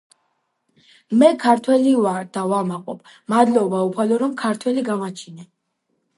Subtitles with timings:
[1.19, 3.05] მე ქართველი ვარ და ვამაყობ,
[3.35, 5.49] მადლობა უფალო რომ ქართველი გამაჩინე!